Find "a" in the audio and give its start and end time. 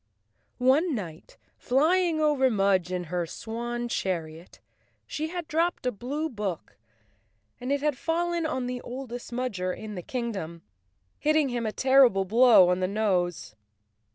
5.85-5.91, 11.67-11.71